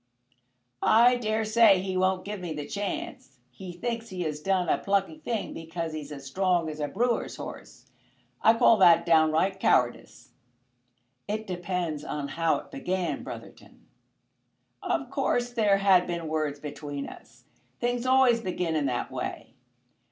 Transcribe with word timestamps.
"I 0.81 1.17
daresay 1.17 1.77
he 1.79 1.95
won't 1.95 2.25
give 2.25 2.39
me 2.39 2.53
the 2.53 2.65
chance. 2.65 3.37
He 3.51 3.71
thinks 3.71 4.09
he 4.09 4.23
has 4.23 4.39
done 4.39 4.67
a 4.67 4.79
plucky 4.79 5.19
thing 5.19 5.53
because 5.53 5.93
he's 5.93 6.11
as 6.11 6.25
strong 6.25 6.71
as 6.71 6.79
a 6.79 6.87
brewer's 6.87 7.35
horse. 7.35 7.85
I 8.41 8.55
call 8.55 8.77
that 8.77 9.05
downright 9.05 9.59
cowardice." 9.59 10.31
"It 11.27 11.45
depends 11.45 12.03
on 12.03 12.29
how 12.29 12.57
it 12.57 12.71
began, 12.71 13.21
Brotherton." 13.21 13.85
"Of 14.81 15.11
course 15.11 15.51
there 15.51 15.77
had 15.77 16.07
been 16.07 16.27
words 16.27 16.59
between 16.59 17.07
us. 17.07 17.43
Things 17.79 18.07
always 18.07 18.41
begin 18.41 18.75
in 18.75 18.87
that 18.87 19.11
way." 19.11 19.53